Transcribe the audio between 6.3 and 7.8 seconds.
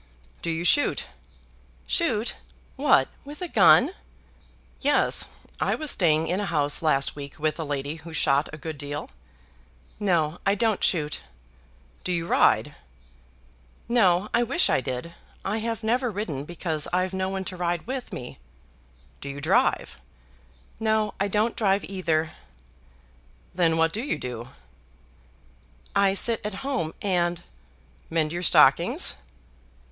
a house last week with a